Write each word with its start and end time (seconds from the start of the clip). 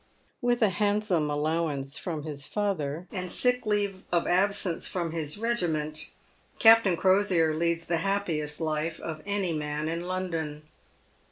"With 0.41 0.63
a 0.63 0.69
handsome 0.69 1.29
allowance 1.29 1.99
from 1.99 2.23
his 2.23 2.47
father, 2.47 3.07
and 3.11 3.29
sick 3.29 3.67
leave 3.67 4.03
of 4.11 4.25
absence 4.25 4.87
from 4.87 5.11
his 5.11 5.37
regiment, 5.37 6.09
Captain 6.57 6.97
Crosier 6.97 7.53
leads 7.53 7.85
the 7.85 7.97
happiest 7.97 8.59
life 8.59 8.99
of 8.99 9.21
any 9.27 9.53
man 9.53 9.87
in 9.87 10.07
London. 10.07 10.63